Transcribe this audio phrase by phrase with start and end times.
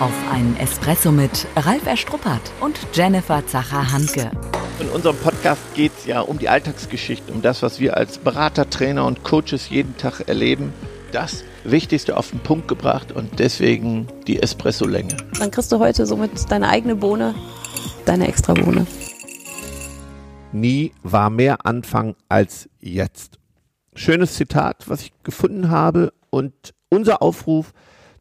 [0.00, 4.32] Auf einen Espresso mit Ralf Erstruppert und Jennifer Zacher-Hanke.
[4.80, 8.68] In unserem Podcast geht es ja um die Alltagsgeschichte, um das, was wir als Berater,
[8.68, 10.72] Trainer und Coaches jeden Tag erleben.
[11.12, 15.16] Das Wichtigste auf den Punkt gebracht und deswegen die Espresso-Länge.
[15.38, 17.36] Dann kriegst du heute somit deine eigene Bohne,
[18.04, 18.88] deine extra Bohne.
[20.50, 23.38] Nie war mehr Anfang als jetzt.
[23.94, 27.72] Schönes Zitat, was ich gefunden habe und unser Aufruf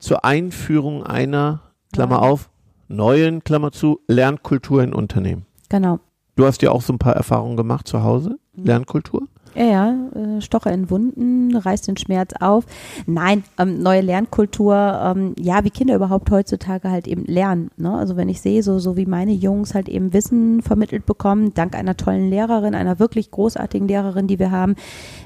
[0.03, 1.61] zur Einführung einer,
[1.93, 2.49] Klammer auf,
[2.89, 5.45] neuen, Klammer zu, Lernkultur in Unternehmen.
[5.69, 5.99] Genau.
[6.35, 9.27] Du hast ja auch so ein paar Erfahrungen gemacht zu Hause, Lernkultur.
[9.55, 12.65] Ja, ja, äh, Stocher in Wunden, reißt den Schmerz auf.
[13.05, 17.69] Nein, ähm, neue Lernkultur, ähm, ja, wie Kinder überhaupt heutzutage halt eben lernen.
[17.77, 17.93] Ne?
[17.93, 21.75] Also wenn ich sehe, so, so wie meine Jungs halt eben Wissen vermittelt bekommen, dank
[21.75, 24.75] einer tollen Lehrerin, einer wirklich großartigen Lehrerin, die wir haben,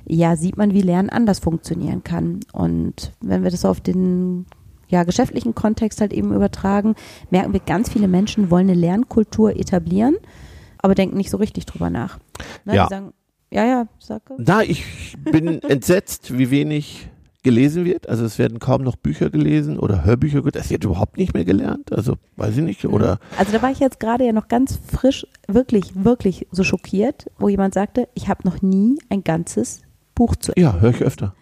[0.06, 2.42] ja, sieht man, wie Lernen anders funktionieren kann.
[2.52, 4.46] Und wenn wir das auf den
[4.88, 6.96] ja, geschäftlichen Kontext halt eben übertragen,
[7.30, 10.16] merken wir, ganz viele Menschen wollen eine Lernkultur etablieren,
[10.78, 12.20] aber denken nicht so richtig drüber nach.
[12.66, 12.76] Ne?
[12.76, 12.86] Ja.
[12.86, 13.14] Die sagen,
[13.52, 14.22] ja, ja, sag.
[14.38, 17.10] Da, ich bin entsetzt, wie wenig
[17.44, 18.10] gelesen wird.
[18.10, 20.42] Also es werden kaum noch Bücher gelesen oder Hörbücher.
[20.42, 21.94] Das wird überhaupt nicht mehr gelernt.
[21.94, 22.86] Also weiß ich nicht.
[22.86, 27.28] Oder Also da war ich jetzt gerade ja noch ganz frisch, wirklich, wirklich so schockiert,
[27.40, 29.82] wo jemand sagte, ich habe noch nie ein ganzes
[30.14, 31.36] Buch zu ja, höre ich öfter.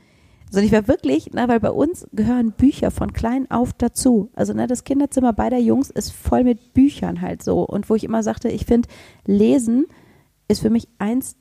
[0.56, 4.30] Also ich war wirklich, na, weil bei uns gehören Bücher von klein auf dazu.
[4.36, 7.64] Also ne, das Kinderzimmer beider Jungs ist voll mit Büchern halt so.
[7.64, 8.88] Und wo ich immer sagte, ich finde,
[9.26, 9.86] Lesen
[10.48, 11.36] ist für mich eins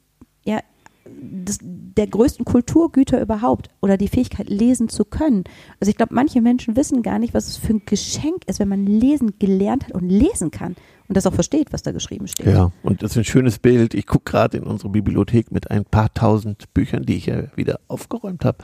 [0.45, 0.59] ja,
[1.07, 5.45] des, der größten Kulturgüter überhaupt oder die Fähigkeit, lesen zu können.
[5.79, 8.69] Also ich glaube, manche Menschen wissen gar nicht, was es für ein Geschenk ist, wenn
[8.69, 10.75] man lesen gelernt hat und lesen kann
[11.09, 12.47] und das auch versteht, was da geschrieben steht.
[12.47, 13.95] Ja, und das ist ein schönes Bild.
[13.95, 17.81] Ich gucke gerade in unsere Bibliothek mit ein paar tausend Büchern, die ich ja wieder
[17.89, 18.59] aufgeräumt habe.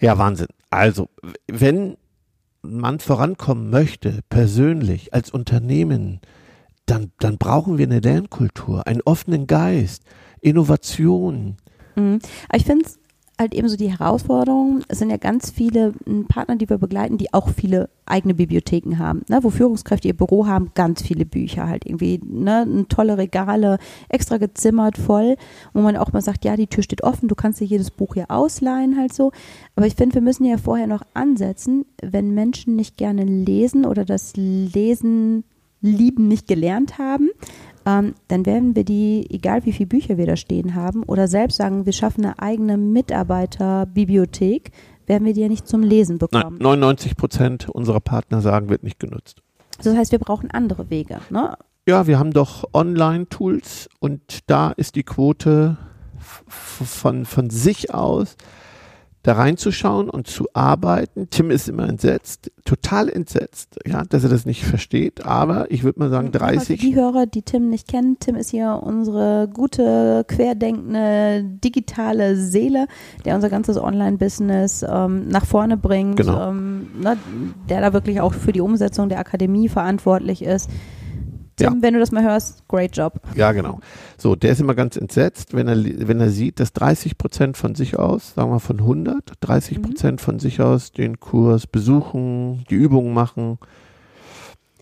[0.00, 0.48] Ja, Wahnsinn.
[0.70, 1.08] Also,
[1.48, 1.96] wenn
[2.62, 6.20] man vorankommen möchte, persönlich, als Unternehmen,
[6.86, 10.04] dann, dann brauchen wir eine Lernkultur, einen offenen Geist,
[10.40, 11.56] Innovation.
[11.96, 12.20] Mhm.
[12.54, 12.98] Ich finde es
[13.42, 17.18] halt eben so die Herausforderung, es sind ja ganz viele m, Partner, die wir begleiten,
[17.18, 21.68] die auch viele eigene Bibliotheken haben, ne, wo Führungskräfte ihr Büro haben, ganz viele Bücher
[21.68, 25.36] halt irgendwie, ne, tolle Regale, extra gezimmert voll,
[25.72, 28.14] wo man auch mal sagt, ja, die Tür steht offen, du kannst dir jedes Buch
[28.14, 29.32] hier ausleihen halt so.
[29.76, 34.04] Aber ich finde, wir müssen ja vorher noch ansetzen, wenn Menschen nicht gerne lesen oder
[34.04, 35.44] das Lesen
[35.82, 37.28] lieben nicht gelernt haben,
[37.86, 41.56] ähm, dann werden wir die, egal wie viele Bücher wir da stehen haben, oder selbst
[41.56, 44.72] sagen, wir schaffen eine eigene Mitarbeiterbibliothek,
[45.06, 46.58] werden wir die ja nicht zum Lesen Nein, bekommen.
[46.58, 49.42] 99 Prozent unserer Partner sagen, wird nicht genutzt.
[49.82, 51.20] Das heißt, wir brauchen andere Wege.
[51.30, 51.56] Ne?
[51.88, 55.76] Ja, wir haben doch Online-Tools und da ist die Quote
[56.18, 58.36] von, von sich aus
[59.22, 61.28] da reinzuschauen und zu arbeiten.
[61.30, 65.24] Tim ist immer entsetzt, total entsetzt, ja, dass er das nicht versteht.
[65.24, 66.80] Aber ich würde mal sagen, Nochmal für 30.
[66.80, 72.86] die Hörer, die Tim nicht kennen, Tim ist hier unsere gute, querdenkende, digitale Seele,
[73.24, 76.48] der unser ganzes Online-Business ähm, nach vorne bringt, Genau.
[76.50, 77.16] ähm, ne,
[77.68, 80.68] der da wirklich auch für die Umsetzung der Akademie verantwortlich ist.
[81.62, 81.82] Tim, Ja.
[81.82, 83.20] wenn du das mal hörst, great job.
[83.34, 83.80] Ja, genau.
[84.18, 85.76] So, der ist immer ganz entsetzt, wenn er,
[86.08, 90.20] wenn er sieht, dass 30 Prozent von sich aus, sagen wir von 100, 30 Prozent
[90.20, 93.58] von sich aus den Kurs besuchen, die Übungen machen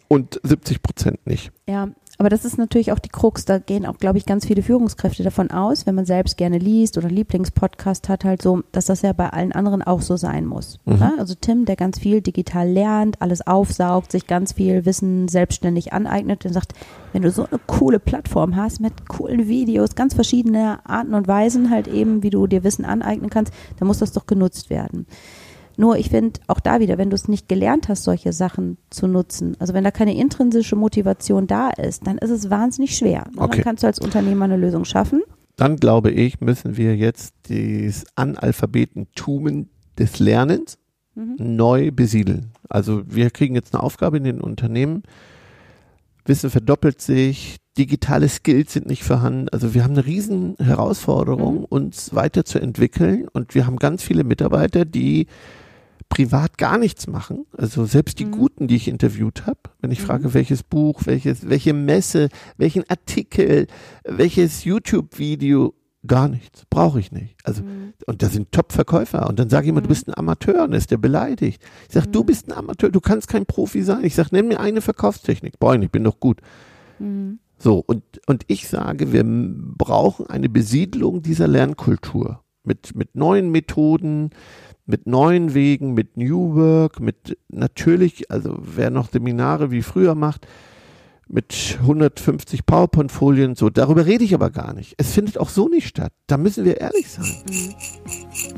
[0.08, 1.52] und 70 Prozent nicht.
[1.69, 1.88] Ja,
[2.20, 3.47] aber das ist natürlich auch die Krux.
[3.47, 6.98] Da gehen auch, glaube ich, ganz viele Führungskräfte davon aus, wenn man selbst gerne liest
[6.98, 10.78] oder Lieblingspodcast hat, halt so, dass das ja bei allen anderen auch so sein muss.
[10.84, 10.98] Mhm.
[10.98, 11.14] Ne?
[11.19, 16.44] Also Tim, der ganz viel digital lernt, alles aufsaugt, sich ganz viel Wissen selbstständig aneignet
[16.44, 16.75] und sagt,
[17.14, 21.70] wenn du so eine coole Plattform hast mit coolen Videos, ganz verschiedene Arten und Weisen
[21.70, 25.06] halt eben, wie du dir Wissen aneignen kannst, dann muss das doch genutzt werden.
[25.80, 29.06] Nur ich finde auch da wieder, wenn du es nicht gelernt hast, solche Sachen zu
[29.06, 33.24] nutzen, also wenn da keine intrinsische Motivation da ist, dann ist es wahnsinnig schwer.
[33.34, 33.56] Okay.
[33.56, 35.22] Dann kannst du als Unternehmer eine Lösung schaffen.
[35.56, 40.76] Dann glaube ich, müssen wir jetzt das Analphabetentum des Lernens
[41.14, 42.52] neu besiedeln.
[42.69, 45.02] Also wir kriegen jetzt eine Aufgabe in den Unternehmen.
[46.26, 49.49] Wissen verdoppelt sich, digitale Skills sind nicht vorhanden.
[49.49, 55.26] Also wir haben eine riesen Herausforderung, uns weiterzuentwickeln und wir haben ganz viele Mitarbeiter, die
[56.10, 57.46] privat gar nichts machen.
[57.56, 61.72] Also selbst die Guten, die ich interviewt habe, wenn ich frage, welches Buch, welches, welche
[61.72, 62.28] Messe,
[62.58, 63.66] welchen Artikel,
[64.04, 65.72] welches YouTube-Video,
[66.06, 67.36] gar nichts, brauche ich nicht.
[67.44, 67.62] Also
[68.06, 70.90] und das sind Top-Verkäufer und dann sage ich immer, du bist ein Amateur und ist
[70.90, 71.62] der beleidigt.
[71.88, 74.04] Ich sage, du bist ein Amateur, du kannst kein Profi sein.
[74.04, 75.58] Ich sage, nenn mir eine Verkaufstechnik.
[75.58, 76.40] Boah, ich bin doch gut.
[77.58, 84.30] So, und, und ich sage, wir brauchen eine Besiedlung dieser Lernkultur mit, mit neuen Methoden,
[84.90, 90.46] mit neuen Wegen, mit New Work, mit natürlich, also wer noch Seminare wie früher macht,
[91.28, 94.94] mit 150 PowerPoint-Folien, so, darüber rede ich aber gar nicht.
[94.98, 96.12] Es findet auch so nicht statt.
[96.26, 97.44] Da müssen wir ehrlich sein.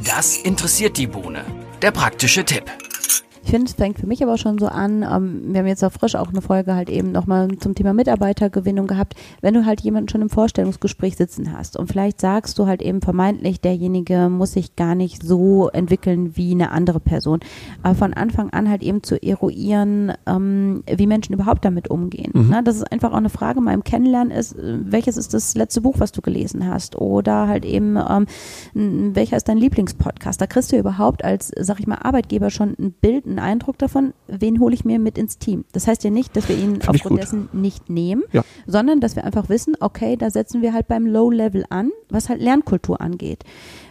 [0.05, 1.44] Das interessiert die Bohne.
[1.82, 2.64] Der praktische Tipp.
[3.44, 5.93] Ich finde, es fängt für mich aber schon so an, ähm, wir haben jetzt auch
[5.93, 10.09] frisch auch eine Folge halt eben nochmal zum Thema Mitarbeitergewinnung gehabt, wenn du halt jemanden
[10.09, 14.77] schon im Vorstellungsgespräch sitzen hast und vielleicht sagst du halt eben vermeintlich, derjenige muss sich
[14.77, 17.41] gar nicht so entwickeln wie eine andere Person,
[17.83, 22.31] aber von Anfang an halt eben zu eruieren, ähm, wie Menschen überhaupt damit umgehen.
[22.35, 22.49] Mhm.
[22.49, 22.62] Ne?
[22.62, 25.81] Das ist einfach auch eine Frage mal im Kennenlernen ist, äh, welches ist das letzte
[25.81, 28.27] Buch, was du gelesen hast oder halt eben, ähm,
[29.15, 30.41] welcher ist dein Lieblingspodcast?
[30.41, 34.12] Da kriegst du überhaupt als, sag ich mal, Arbeitgeber schon ein Bild, einen Eindruck davon,
[34.29, 35.64] wen hole ich mir mit ins Team.
[35.73, 38.44] Das heißt ja nicht, dass wir ihn ich aufgrund dessen nicht nehmen, Ja.
[38.67, 42.40] sondern dass wir einfach wissen, okay, da setzen wir halt beim Low-Level an, was halt
[42.40, 43.44] Lernkultur angeht.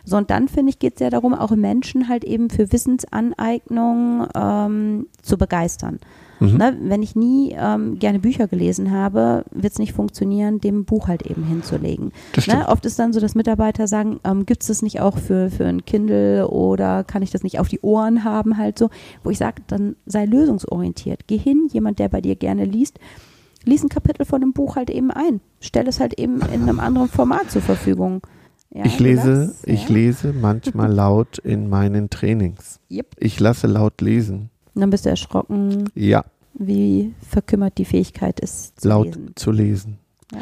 [0.06, 4.28] So, und dann finde ich, geht es ja darum, auch Menschen halt eben für Wissensaneignung
[4.36, 6.00] ähm, zu begeistern.
[6.42, 6.58] Mhm.
[6.58, 11.08] Ne, wenn ich nie ähm, gerne Bücher gelesen habe, wird es nicht funktionieren, dem Buch
[11.08, 12.12] halt eben hinzulegen.
[12.48, 15.52] Ne, oft ist dann so, dass Mitarbeiter sagen, ähm, gibt es das nicht auch für,
[15.52, 18.90] für ein Kindle oder kann ich das nicht auf die Ohren haben halt so,
[19.24, 21.28] wo ich sage, dann sei lösungsorientiert.
[21.28, 23.00] Geh hin, jemand, der bei dir gerne liest,
[23.64, 25.42] lies ein Kapitel von dem Buch halt eben ein.
[25.60, 28.22] Stell es halt eben in einem anderen Format zur Verfügung.
[28.74, 29.94] Ja, ich lese, das, ich ja.
[29.94, 32.80] lese manchmal laut in meinen Trainings.
[32.90, 33.16] Yep.
[33.20, 34.50] Ich lasse laut lesen.
[34.74, 36.24] Und dann bist du erschrocken, Ja,
[36.54, 39.32] wie verkümmert die Fähigkeit ist zu laut lesen.
[39.36, 39.98] zu lesen.
[40.34, 40.40] Ja.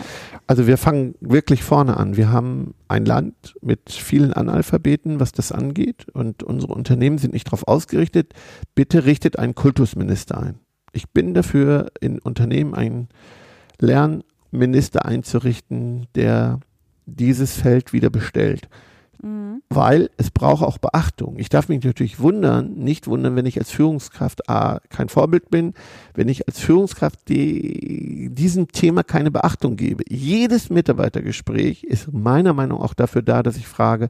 [0.48, 2.16] Also wir fangen wirklich vorne an.
[2.16, 7.48] Wir haben ein Land mit vielen Analphabeten, was das angeht, und unsere Unternehmen sind nicht
[7.48, 8.34] darauf ausgerichtet.
[8.76, 10.60] Bitte richtet einen Kultusminister ein.
[10.92, 13.10] Ich bin dafür, in Unternehmen einen
[13.80, 16.60] Lernminister einzurichten, der
[17.06, 18.70] dieses Feld wieder bestellt.
[19.21, 19.62] Mhm.
[19.69, 21.36] Weil es braucht auch Beachtung.
[21.38, 25.74] Ich darf mich natürlich wundern, nicht wundern, wenn ich als Führungskraft A, kein Vorbild bin,
[26.13, 30.04] wenn ich als Führungskraft die, diesem Thema keine Beachtung gebe.
[30.10, 34.10] Jedes Mitarbeitergespräch ist meiner Meinung nach auch dafür da, dass ich frage,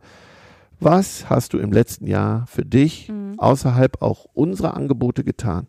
[0.79, 3.39] was hast du im letzten Jahr für dich Mhm.
[3.39, 5.67] außerhalb auch unserer Angebote getan?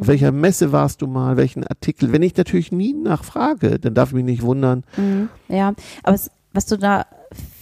[0.00, 1.36] Auf welcher Messe warst du mal?
[1.36, 2.10] Welchen Artikel?
[2.10, 4.82] Wenn ich natürlich nie nachfrage, dann darf ich mich nicht wundern.
[4.96, 5.28] Mhm.
[5.48, 7.06] Ja, aber es, was du da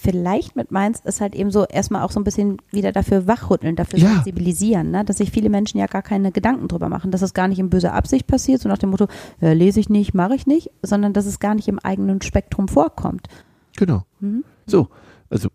[0.00, 3.74] vielleicht mit meinst, ist halt eben so erstmal auch so ein bisschen wieder dafür wachrütteln,
[3.76, 4.14] dafür Ja.
[4.14, 5.04] sensibilisieren, ne?
[5.04, 7.70] dass sich viele Menschen ja gar keine Gedanken drüber machen, dass es gar nicht in
[7.70, 9.06] böser Absicht passiert, so nach dem Motto,
[9.40, 12.68] ja, lese ich nicht, mache ich nicht, sondern dass es gar nicht im eigenen Spektrum
[12.68, 13.28] vorkommt.
[13.76, 14.02] Genau.
[14.20, 14.44] Mhm.
[14.66, 14.88] So,
[15.30, 15.48] also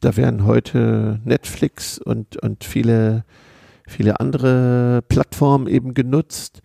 [0.00, 3.24] da werden heute Netflix und, und viele,
[3.86, 6.62] viele andere Plattformen eben genutzt.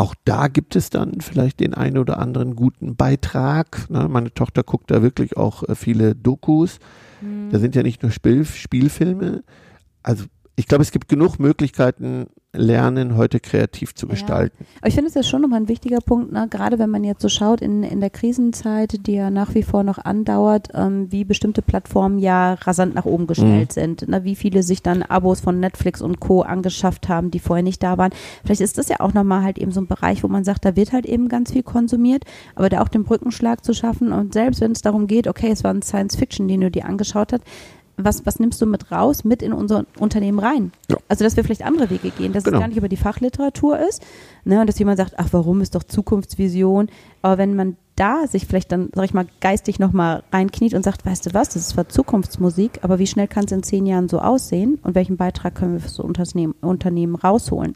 [0.00, 3.90] Auch da gibt es dann vielleicht den einen oder anderen guten Beitrag.
[3.90, 4.08] Ne?
[4.08, 6.78] Meine Tochter guckt da wirklich auch äh, viele Dokus.
[7.50, 9.44] Da sind ja nicht nur Spiel, Spielfilme.
[10.02, 10.24] Also
[10.60, 14.10] ich glaube, es gibt genug Möglichkeiten, Lernen heute kreativ zu Ja.
[14.10, 14.66] gestalten.
[14.80, 16.48] Aber ich finde es ja schon nochmal ein wichtiger Punkt, ne?
[16.50, 19.84] gerade wenn man jetzt so schaut in, in der Krisenzeit, die ja nach wie vor
[19.84, 24.24] noch andauert, ähm, wie bestimmte Plattformen ja rasant nach oben gestellt sind, ne?
[24.24, 26.42] wie viele sich dann Abos von Netflix und Co.
[26.42, 28.10] angeschafft haben, die vorher nicht da waren.
[28.44, 30.74] Vielleicht ist das ja auch nochmal halt eben so ein Bereich, wo man sagt, da
[30.74, 32.24] wird halt eben ganz viel konsumiert,
[32.56, 35.62] aber da auch den Brückenschlag zu schaffen und selbst wenn es darum geht, okay, es
[35.62, 37.44] war ein Science Fiction, den du dir angeschaut hast,
[37.96, 40.72] was, was nimmst du mit raus, mit in unser Unternehmen rein?
[40.90, 40.96] Ja.
[41.08, 42.56] Also, dass wir vielleicht andere Wege gehen, dass Genau.
[42.56, 44.02] es gar nicht über die Fachliteratur ist,
[44.44, 46.88] ne, und dass jemand sagt, ach, warum ist doch Zukunftsvision?
[47.22, 51.04] Aber wenn man da sich vielleicht dann, sag ich mal, geistig nochmal reinkniet und sagt,
[51.04, 54.08] weißt du was, das ist zwar Zukunftsmusik, aber wie schnell kann es in zehn Jahren
[54.08, 57.74] so aussehen und welchen Beitrag können wir für so Unternehmen, Unternehmen rausholen?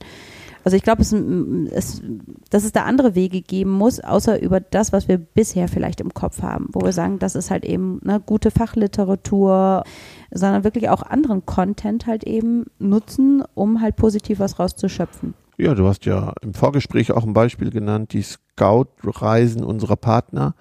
[0.64, 2.02] Also ich glaube, es, es,
[2.50, 6.14] dass es da andere Wege geben muss, außer über das, was wir bisher vielleicht im
[6.14, 9.85] Kopf haben, wo wir sagen, das ist halt eben ne, gute Fachliteratur,
[10.30, 15.35] sondern wirklich auch anderen Content halt eben nutzen, um halt positiv was rauszuschöpfen.
[15.59, 20.54] Ja, du hast ja im Vorgespräch auch ein Beispiel genannt, die Scout-Reisen unserer Partner.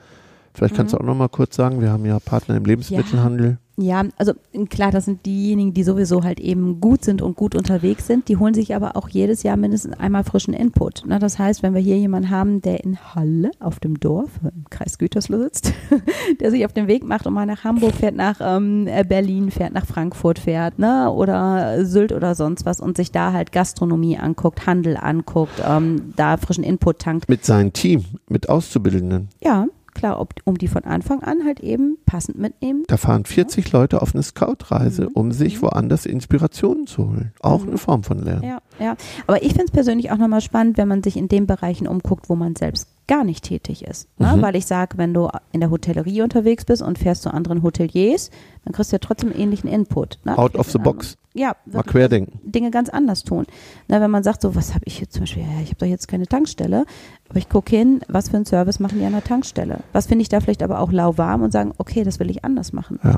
[0.54, 3.58] Vielleicht kannst du auch noch mal kurz sagen, wir haben ja Partner im Lebensmittelhandel.
[3.76, 4.34] Ja, also
[4.70, 8.28] klar, das sind diejenigen, die sowieso halt eben gut sind und gut unterwegs sind.
[8.28, 11.06] Die holen sich aber auch jedes Jahr mindestens einmal frischen Input.
[11.08, 11.18] Ne?
[11.18, 15.00] Das heißt, wenn wir hier jemanden haben, der in Halle auf dem Dorf im Kreis
[15.00, 15.74] Gütersloh sitzt,
[16.40, 19.74] der sich auf den Weg macht und mal nach Hamburg fährt, nach ähm, Berlin fährt,
[19.74, 21.10] nach Frankfurt fährt, ne?
[21.10, 26.38] oder Sylt oder sonst was und sich da halt Gastronomie anguckt, Handel anguckt, ähm, da
[26.38, 27.28] frischen Input tankt.
[27.28, 29.30] Mit seinem Team, mit Auszubildenden.
[29.44, 32.84] Ja, klar, ob, um die von Anfang an halt eben passend mitnehmen.
[32.88, 35.10] Da fahren 40 Leute auf eine Scout-Reise, Mhm.
[35.14, 37.32] um sich woanders Inspirationen zu holen.
[37.42, 37.70] Auch Mhm.
[37.70, 38.44] eine Form von Lernen.
[38.44, 38.96] Ja, ja.
[39.28, 42.30] Aber ich finde es persönlich auch nochmal spannend, wenn man sich in den Bereichen umguckt,
[42.30, 44.08] wo man selbst gar nicht tätig ist.
[44.18, 44.36] Ne?
[44.38, 44.42] Mhm.
[44.42, 48.30] Weil ich sage, wenn du in der Hotellerie unterwegs bist und fährst zu anderen Hoteliers,
[48.64, 50.20] dann kriegst du ja trotzdem ähnlichen Input.
[50.24, 50.38] Ne?
[50.38, 51.18] Out of the box.
[51.34, 52.40] Ja, Mal querdenken.
[52.44, 53.46] Dinge ganz anders tun.
[53.88, 55.88] Na, wenn man sagt, so, was habe ich jetzt zum Beispiel, ja, ich habe doch
[55.88, 56.86] jetzt keine Tankstelle,
[57.30, 59.80] aber ich gucke hin, was für einen Service machen die an der Tankstelle?
[59.94, 62.72] Was finde ich da vielleicht aber auch lauwarm und sagen, okay, das will ich anders
[62.74, 63.00] machen.
[63.04, 63.18] Ja.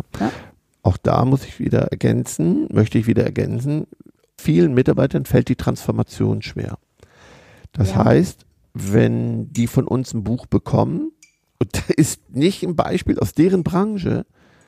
[0.83, 3.87] Auch da muss ich wieder ergänzen, möchte ich wieder ergänzen,
[4.37, 6.77] vielen Mitarbeitern fällt die Transformation schwer.
[7.73, 8.05] Das Ja.
[8.05, 11.11] heißt, wenn die von uns ein Buch bekommen,
[11.59, 14.25] und da ist nicht ein Beispiel aus deren Branche,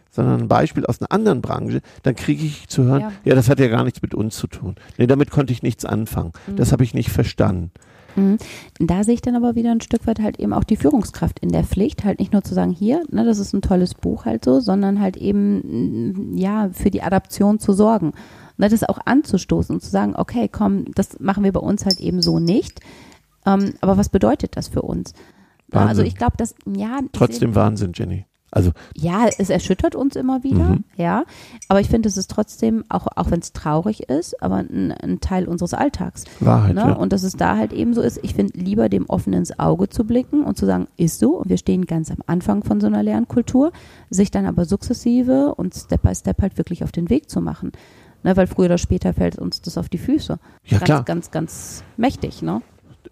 [0.09, 3.11] sondern ein Beispiel aus einer anderen Branche, dann kriege ich zu hören, ja.
[3.23, 3.35] Ja.
[3.35, 4.75] das hat ja gar nichts mit uns zu tun.
[4.97, 6.31] Nee, damit konnte ich nichts anfangen.
[6.55, 7.71] Das habe ich nicht verstanden.
[8.17, 8.37] Mhm.
[8.79, 11.49] Da sehe ich dann aber wieder ein Stück weit halt eben auch die Führungskraft in
[11.49, 14.43] der Pflicht, halt nicht nur zu sagen, hier, ne, das ist ein tolles Buch halt
[14.43, 18.13] so, sondern halt eben, mm, ja, für die Adaption zu sorgen.
[18.57, 21.99] Ne, das auch anzustoßen und zu sagen, okay, komm, das machen wir bei uns halt
[21.99, 22.79] eben so nicht.
[23.45, 25.13] Ähm, aber was bedeutet das für uns?
[25.71, 26.05] Ja, also Wahnsinn.
[26.07, 28.25] ich glaube, dass, ja, Trotzdem Wahnsinn, Jenny.
[28.49, 30.83] Also ja, es erschüttert uns immer wieder, Mhm.
[30.95, 31.25] ja.
[31.67, 35.19] Aber ich finde, es ist trotzdem, auch, auch wenn es traurig ist, aber ein, ein
[35.19, 36.23] Teil unseres Alltags.
[36.39, 36.81] Wahrheit, Ne?
[36.81, 36.93] ja.
[36.93, 39.89] Und dass es da halt eben so ist, ich finde lieber dem offen ins Auge
[39.89, 42.87] zu blicken und zu sagen, ist so, und wir stehen ganz am Anfang von so
[42.87, 43.71] einer Lernkultur,
[44.09, 47.73] sich dann aber sukzessive und Step by Step halt wirklich auf den Weg zu machen.
[48.23, 48.35] Ne?
[48.37, 50.39] Weil früher oder später fällt uns das auf die Füße.
[50.65, 51.03] Ja, ganz, klar.
[51.03, 52.61] ganz, ganz mächtig, ne?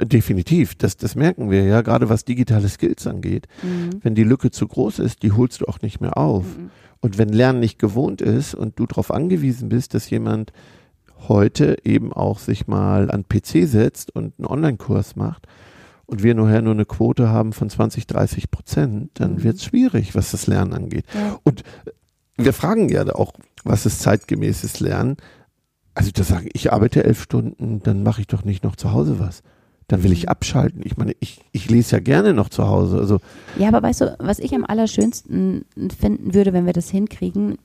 [0.02, 3.48] Definitiv, das, das merken wir ja, gerade was digitale Skills angeht.
[3.64, 4.00] Mhm.
[4.02, 6.46] Wenn die Lücke zu groß ist, die holst du auch nicht mehr auf.
[7.02, 10.52] Und wenn Lernen nicht gewohnt ist und du darauf angewiesen bist, dass jemand
[11.28, 15.48] heute eben auch sich mal an PC setzt und einen Online-Kurs macht
[16.08, 19.44] und wir nachher nur eine Quote haben von 20, 30 Prozent, dann Mhm.
[19.44, 21.06] wird es schwierig, was das Lernen angeht.
[21.14, 21.40] Ja.
[21.44, 21.64] Und
[22.38, 23.34] wir fragen ja auch,
[23.64, 25.16] was ist zeitgemäßes Lernen?
[25.94, 29.20] Also da sagen, ich arbeite elf Stunden, dann mache ich doch nicht noch zu Hause
[29.20, 29.42] was.
[29.88, 30.16] Dann will Mhm.
[30.18, 30.82] ich abschalten.
[30.84, 32.98] Ich meine, ich, ich lese ja gerne noch zu Hause.
[32.98, 33.20] Also
[33.58, 35.66] Ja, aber weißt du, was ich am allerschönsten
[36.00, 37.58] finden würde, wenn wir das hinkriegen,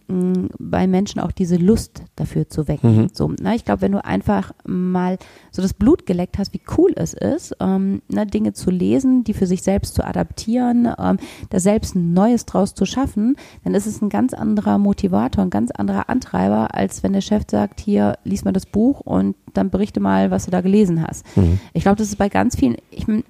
[0.59, 2.97] bei Menschen auch diese Lust dafür zu wecken.
[2.97, 3.07] Mhm.
[3.13, 5.17] So, na, ich glaube, wenn du einfach mal
[5.51, 9.33] so das Blut geleckt hast, wie cool es ist, ähm, na, Dinge zu lesen, die
[9.33, 11.17] für sich selbst zu adaptieren, ähm,
[11.49, 15.51] da selbst ein Neues draus zu schaffen, dann ist es ein ganz anderer Motivator, ein
[15.51, 19.71] ganz anderer Antreiber, als wenn der Chef sagt, hier, lies mal das Buch und dann
[19.71, 21.25] berichte mal, was du da gelesen hast.
[21.73, 23.25] Ich glaube, das ist bei ganz vielen, ich ein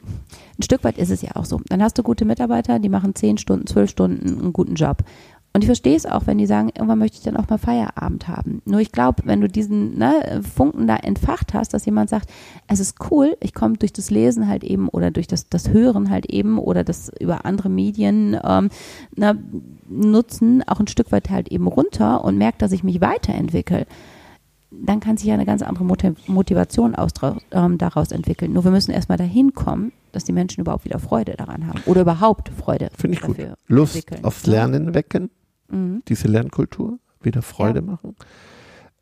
[0.60, 1.60] Stück weit ist es ja auch so.
[1.68, 5.04] Dann hast du gute Mitarbeiter, die machen zehn Stunden, zwölf Stunden einen guten Job.
[5.52, 8.28] Und ich verstehe es auch, wenn die sagen, irgendwann möchte ich dann auch mal Feierabend
[8.28, 8.62] haben.
[8.66, 12.30] Nur ich glaube, wenn du diesen ne, Funken da entfacht hast, dass jemand sagt,
[12.68, 16.08] es ist cool, ich komme durch das Lesen halt eben oder durch das, das Hören
[16.08, 18.68] halt eben oder das über andere Medien ähm,
[19.16, 19.34] na,
[19.88, 23.87] nutzen, auch ein Stück weit halt eben runter und merkt, dass ich mich weiterentwickle
[24.70, 28.52] dann kann sich ja eine ganz andere Motiv- Motivation ausdra- ähm, daraus entwickeln.
[28.52, 32.02] Nur wir müssen erstmal dahin kommen, dass die Menschen überhaupt wieder Freude daran haben oder
[32.02, 33.36] überhaupt Freude finde ich gut.
[33.66, 34.24] Lust entwickeln.
[34.24, 34.52] aufs ne?
[34.52, 35.30] Lernen wecken,
[35.68, 36.02] Mhm.
[36.08, 38.16] diese Lernkultur, wieder Freude machen.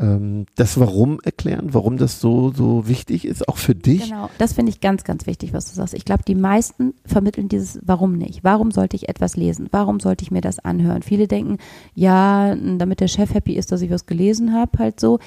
[0.00, 4.08] Ähm, das Warum erklären, warum das so, so wichtig ist, auch für dich.
[4.10, 5.92] Genau, das finde ich ganz, ganz wichtig, was du sagst.
[5.94, 8.44] Ich glaube, die meisten vermitteln dieses Warum nicht.
[8.44, 9.66] Warum sollte ich etwas lesen?
[9.72, 11.02] Warum sollte ich mir das anhören?
[11.02, 11.58] Viele denken,
[11.94, 15.18] ja, damit der Chef happy ist, dass ich was gelesen habe, halt so.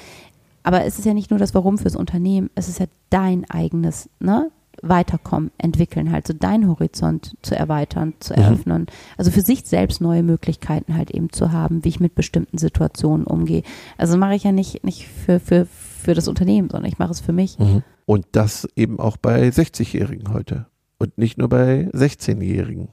[0.62, 4.08] Aber es ist ja nicht nur das Warum fürs Unternehmen, es ist ja dein eigenes,
[4.20, 4.50] ne?
[4.84, 8.38] Weiterkommen, entwickeln, halt so deinen Horizont zu erweitern, zu Mhm.
[8.42, 8.86] eröffnen.
[9.16, 13.24] Also für sich selbst neue Möglichkeiten halt eben zu haben, wie ich mit bestimmten Situationen
[13.26, 13.62] umgehe.
[13.98, 17.20] Also mache ich ja nicht, nicht für, für, für das Unternehmen, sondern ich mache es
[17.20, 17.58] für mich.
[17.58, 17.82] Mhm.
[18.06, 20.66] Und das eben auch bei 60-Jährigen heute.
[20.98, 22.88] Und nicht nur bei 16-Jährigen.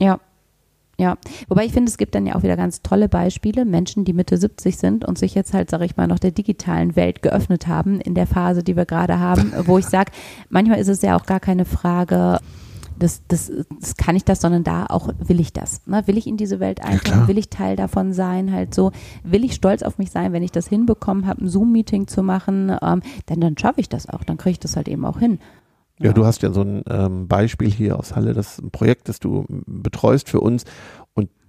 [0.00, 0.20] Ja.
[0.98, 1.16] Ja,
[1.48, 4.36] wobei ich finde, es gibt dann ja auch wieder ganz tolle Beispiele, Menschen, die Mitte
[4.36, 8.00] 70 sind und sich jetzt halt, sage ich mal, noch der digitalen Welt geöffnet haben
[8.00, 10.12] in der Phase, die wir gerade haben, wo ich sage,
[10.50, 12.38] manchmal ist es ja auch gar keine Frage,
[12.98, 15.86] das, das, das kann ich das, sondern da auch will ich das.
[15.86, 16.06] Ne?
[16.06, 17.26] Will ich in diese Welt eintauchen?
[17.28, 18.52] will ich Teil davon sein?
[18.52, 22.06] Halt so, will ich stolz auf mich sein, wenn ich das hinbekommen habe, ein Zoom-Meeting
[22.06, 22.70] zu machen?
[22.82, 25.38] Ähm, dann dann schaffe ich das auch, dann kriege ich das halt eben auch hin.
[26.00, 29.08] Ja, du hast ja so ein ähm, Beispiel hier aus Halle, das ist ein Projekt,
[29.08, 30.64] das du betreust für uns.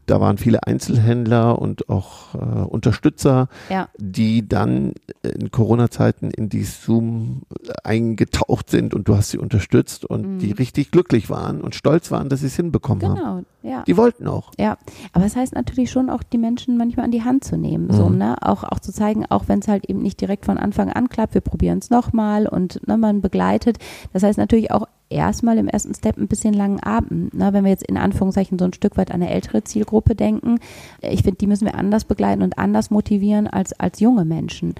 [0.08, 3.90] Da waren viele Einzelhändler und auch äh, Unterstützer, Ja.
[3.98, 4.94] die dann
[5.24, 7.42] in Corona-Zeiten in die Zoom
[7.84, 10.40] eingetaucht sind und du hast sie unterstützt und Mhm.
[10.40, 13.16] die richtig glücklich waren und stolz waren, dass sie es hinbekommen haben.
[13.16, 13.84] Genau, ja.
[13.86, 14.52] Die wollten auch.
[14.60, 14.78] Ja,
[15.14, 18.10] aber es heißt natürlich schon auch, die Menschen manchmal an die Hand zu nehmen, so,
[18.10, 18.18] Mhm.
[18.18, 18.36] ne?
[18.42, 21.34] Auch, auch zu zeigen, auch wenn es halt eben nicht direkt von Anfang an klappt,
[21.34, 23.78] wir probieren es nochmal und ne, man begleitet.
[24.14, 27.34] Das heißt natürlich auch erstmal im ersten Step ein bisschen langen Abend.
[27.34, 27.54] Ne?
[27.54, 30.60] Wenn wir jetzt in Anführungszeichen so ein Stück weit an eine ältere Zielgruppe denken,
[31.02, 34.76] ich finde, die müssen wir anders begleiten und anders motivieren als, als junge Menschen.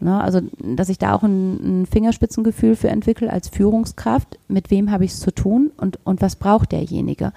[0.00, 0.20] Ne?
[0.20, 5.04] Also, dass ich da auch ein, ein Fingerspitzengefühl für entwickle als Führungskraft, mit wem habe
[5.04, 7.32] ich es zu tun und, und was braucht derjenige.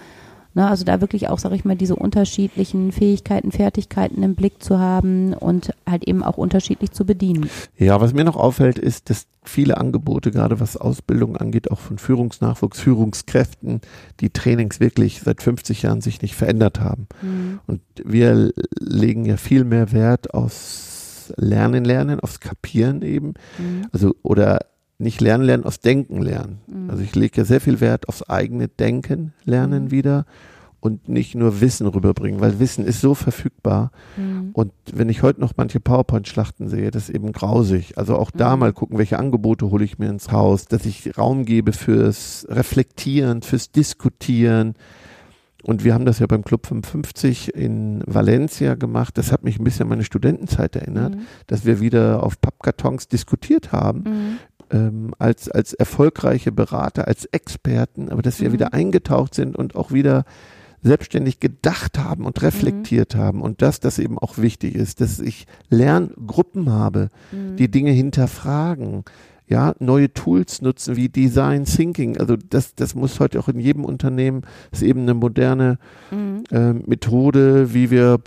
[0.57, 4.79] Ne, also da wirklich auch, sage ich mal, diese unterschiedlichen Fähigkeiten, Fertigkeiten im Blick zu
[4.79, 7.47] haben und halt eben auch unterschiedlich zu bedienen.
[7.77, 11.99] Ja, was mir noch auffällt, ist, dass viele Angebote, gerade was Ausbildung angeht, auch von
[11.99, 13.81] Führungsnachwuchs, Führungskräften,
[14.19, 17.05] die Trainings wirklich seit 50 Jahren sich nicht verändert haben.
[17.21, 17.59] Mhm.
[17.67, 23.35] Und wir legen ja viel mehr Wert aufs Lernen, Lernen, aufs Kapieren eben.
[23.59, 23.85] Mhm.
[23.91, 24.61] Also, oder
[24.99, 26.59] nicht lernen, lernen, aufs Denken lernen.
[26.67, 26.89] Mhm.
[26.89, 29.91] Also ich lege ja sehr viel Wert aufs eigene Denken, Lernen mhm.
[29.91, 30.25] wieder
[30.79, 33.91] und nicht nur Wissen rüberbringen, weil Wissen ist so verfügbar.
[34.15, 34.51] Mhm.
[34.53, 37.97] Und wenn ich heute noch manche PowerPoint-Schlachten sehe, das ist eben grausig.
[37.97, 38.59] Also auch da mhm.
[38.59, 43.41] mal gucken, welche Angebote hole ich mir ins Haus, dass ich Raum gebe fürs Reflektieren,
[43.41, 44.75] fürs Diskutieren.
[45.63, 49.17] Und wir haben das ja beim Club 55 in Valencia gemacht.
[49.17, 51.21] Das hat mich ein bisschen an meine Studentenzeit erinnert, mhm.
[51.47, 54.37] dass wir wieder auf Pappkartons diskutiert haben mhm
[54.71, 58.53] ähm, als, als erfolgreiche Berater, als Experten, aber dass wir mhm.
[58.53, 60.25] wieder eingetaucht sind und auch wieder
[60.83, 63.19] selbstständig gedacht haben und reflektiert mhm.
[63.19, 67.55] haben und dass das eben auch wichtig ist, dass ich Lerngruppen habe, mhm.
[67.55, 69.03] die Dinge hinterfragen,
[69.49, 72.17] ja, neue Tools nutzen wie Design Thinking.
[72.17, 75.79] Also das, das muss heute auch in jedem Unternehmen, ist eben eine moderne
[76.11, 76.43] mhm.
[76.51, 78.19] äh, Methode, wie wir,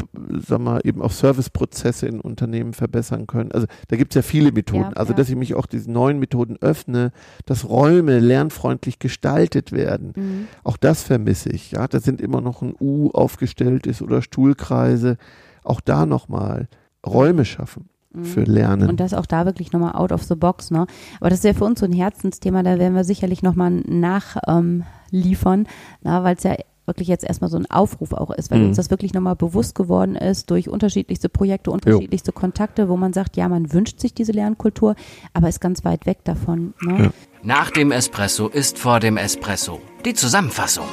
[0.47, 3.53] sag mal, eben auch Serviceprozesse in Unternehmen verbessern können.
[3.53, 4.93] Also da gibt es ja viele Methoden.
[4.93, 5.19] Ja, also ja.
[5.19, 7.13] dass ich mich auch diesen neuen Methoden öffne,
[7.45, 10.15] dass Räume lernfreundlich gestaltet werden.
[10.17, 10.47] Mhm.
[10.65, 11.73] Auch das vermisse ich.
[11.73, 15.19] Ja, da sind immer noch ein U aufgestellt ist oder Stuhlkreise.
[15.65, 16.69] Auch da nochmal
[17.05, 17.91] Räume schaffen
[18.23, 18.47] für mhm.
[18.47, 18.89] Lernen.
[18.89, 20.87] Und das auch da wirklich nochmal out of the box, ne?
[21.21, 25.67] Aber das ist ja für uns so ein Herzensthema, da werden wir sicherlich nochmal nachliefern,
[26.05, 28.69] ähm, weil es ja wirklich jetzt erstmal so ein Aufruf auch ist, weil mhm.
[28.69, 32.41] uns das wirklich nochmal bewusst geworden ist durch unterschiedlichste Projekte, unterschiedlichste jo.
[32.41, 34.97] Kontakte, wo man sagt, ja, man wünscht sich diese Lernkultur,
[35.33, 36.75] aber ist ganz weit weg davon.
[36.81, 37.05] Ne?
[37.05, 37.11] Ja.
[37.45, 39.81] Nach dem Espresso ist vor dem Espresso.
[40.05, 40.87] Die Zusammenfassung.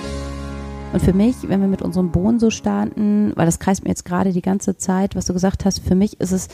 [0.94, 4.06] Und für mich, wenn wir mit unserem Bohnen so starten, weil das kreist mir jetzt
[4.06, 6.48] gerade die ganze Zeit, was du gesagt hast, für mich ist es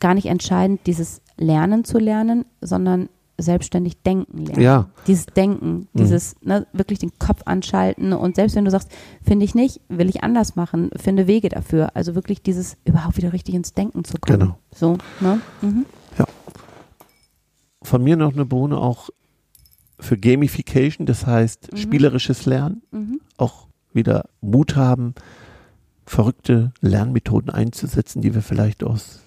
[0.00, 4.62] gar nicht entscheidend, dieses Lernen zu lernen, sondern selbstständig denken lernen.
[4.62, 4.88] Ja.
[5.06, 5.98] Dieses Denken, mhm.
[5.98, 8.90] dieses ne, wirklich den Kopf anschalten und selbst wenn du sagst,
[9.22, 11.96] finde ich nicht, will ich anders machen, finde Wege dafür.
[11.96, 14.38] Also wirklich dieses überhaupt wieder richtig ins Denken zu kommen.
[14.38, 14.58] Genau.
[14.72, 15.40] So, ne?
[15.62, 15.86] Mhm.
[16.18, 16.26] Ja.
[17.82, 19.10] Von mir noch eine Bohne auch
[19.98, 21.76] für Gamification, das heißt mhm.
[21.76, 23.20] spielerisches Lernen, mhm.
[23.36, 25.14] auch wieder Mut haben,
[26.06, 29.23] verrückte Lernmethoden einzusetzen, die wir vielleicht aus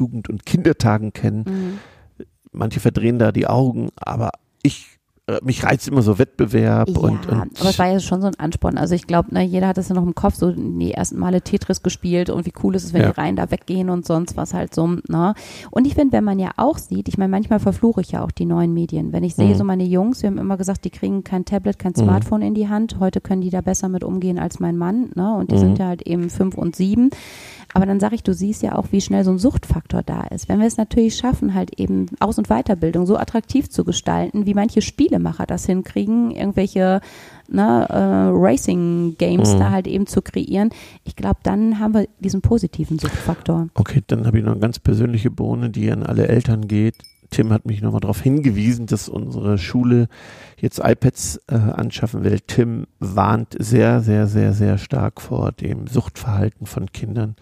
[0.00, 1.44] Jugend- und Kindertagen kennen.
[1.46, 2.24] Mhm.
[2.52, 4.30] Manche verdrehen da die Augen, aber
[4.62, 4.99] ich
[5.42, 8.38] mich reizt immer so Wettbewerb ja, und, und, aber es war ja schon so ein
[8.38, 8.78] Ansporn.
[8.78, 11.42] Also ich glaube, ne, jeder hat das ja noch im Kopf, so die ersten Male
[11.42, 13.12] Tetris gespielt und wie cool ist es, wenn ja.
[13.12, 14.86] die Reihen da weggehen und sonst was halt so.
[15.08, 15.34] Ne?
[15.70, 18.30] Und ich finde, wenn man ja auch sieht, ich meine, manchmal verfluche ich ja auch
[18.30, 19.12] die neuen Medien.
[19.12, 19.58] Wenn ich sehe, mhm.
[19.58, 22.02] so meine Jungs, wir haben immer gesagt, die kriegen kein Tablet, kein mhm.
[22.02, 22.46] Smartphone mhm.
[22.46, 22.98] in die Hand.
[22.98, 25.10] Heute können die da besser mit umgehen als mein Mann.
[25.14, 25.34] Ne?
[25.34, 25.60] Und die mhm.
[25.60, 27.10] sind ja halt eben fünf und sieben.
[27.72, 30.48] Aber dann sage ich, du siehst ja auch, wie schnell so ein Suchtfaktor da ist.
[30.48, 34.54] Wenn wir es natürlich schaffen, halt eben Aus- und Weiterbildung so attraktiv zu gestalten, wie
[34.54, 34.82] manche
[35.20, 37.00] Spielemacher das hinkriegen, irgendwelche
[37.48, 39.58] ne, äh, Racing-Games mhm.
[39.58, 40.70] da halt eben zu kreieren,
[41.04, 43.68] ich glaube, dann haben wir diesen positiven Suchtfaktor.
[43.74, 46.96] Okay, dann habe ich noch eine ganz persönliche Bohne, die an alle Eltern geht.
[47.30, 50.08] Tim hat mich nochmal darauf hingewiesen, dass unsere Schule
[50.58, 52.40] jetzt iPads äh, anschaffen will.
[52.40, 57.36] Tim warnt sehr, sehr, sehr, sehr stark vor dem Suchtverhalten von Kindern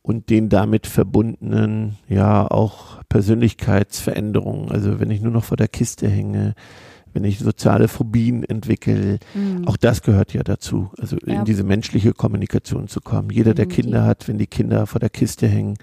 [0.00, 4.70] und den damit verbundenen, ja, auch Persönlichkeitsveränderungen.
[4.70, 6.54] Also wenn ich nur noch vor der Kiste hänge,
[7.12, 9.66] wenn ich soziale Phobien entwickle, mhm.
[9.66, 11.40] auch das gehört ja dazu, also ja.
[11.40, 13.30] in diese menschliche Kommunikation zu kommen.
[13.30, 15.76] Jeder, der Kinder hat, wenn die Kinder vor der Kiste hängen,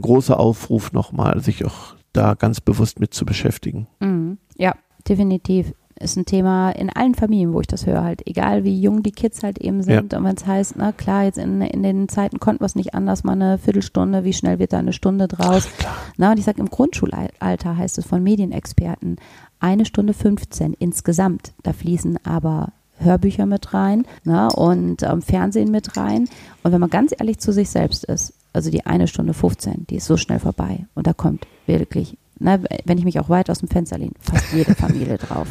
[0.00, 3.86] großer Aufruf nochmal, sich auch da ganz bewusst mit zu beschäftigen.
[4.00, 4.38] Mhm.
[4.56, 4.74] Ja,
[5.08, 5.72] definitiv.
[6.00, 9.12] Ist ein Thema in allen Familien, wo ich das höre, halt, egal wie jung die
[9.12, 10.12] Kids halt eben sind.
[10.12, 10.18] Ja.
[10.18, 12.94] Und wenn es heißt, na klar, jetzt in, in den Zeiten konnten wir es nicht
[12.94, 15.68] anders, mal eine Viertelstunde, wie schnell wird da eine Stunde draus?
[15.86, 19.16] Ach, na, und ich sage, im Grundschulalter heißt es von Medienexperten,
[19.64, 21.54] eine Stunde 15 insgesamt.
[21.62, 26.28] Da fließen aber Hörbücher mit rein ne, und ähm, Fernsehen mit rein.
[26.62, 29.96] Und wenn man ganz ehrlich zu sich selbst ist, also die eine Stunde 15, die
[29.96, 30.86] ist so schnell vorbei.
[30.94, 34.52] Und da kommt wirklich, ne, wenn ich mich auch weit aus dem Fenster lehne, fast
[34.52, 35.48] jede Familie drauf.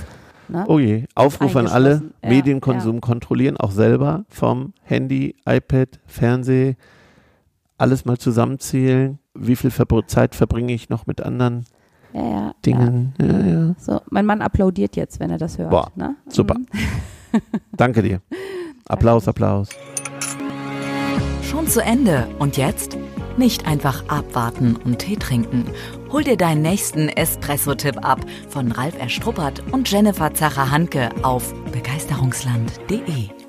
[0.48, 0.64] Ne?
[0.68, 3.02] Oh je, Aufruf an alle, ja, Medienkonsum ja.
[3.02, 6.76] kontrollieren, auch selber vom Handy, iPad, Fernseh,
[7.80, 9.18] alles mal zusammenzählen.
[9.34, 9.72] Wie viel
[10.06, 11.66] Zeit verbringe ich noch mit anderen
[12.14, 13.14] ja, ja, Dingen?
[13.20, 13.40] Ja.
[13.40, 15.72] Ja, so, mein Mann applaudiert jetzt, wenn er das hört.
[15.72, 16.16] Boah, ne?
[16.28, 16.56] super.
[16.58, 16.68] Mhm.
[17.78, 18.22] Danke dir.
[18.86, 19.70] Applaus, Applaus
[21.54, 22.28] schon zu Ende.
[22.40, 22.98] Und jetzt?
[23.38, 25.66] Nicht einfach abwarten und Tee trinken.
[26.12, 33.43] Hol dir deinen nächsten Espresso-Tipp ab von Ralf Erstruppert und Jennifer Zacher-Hanke auf begeisterungsland.de.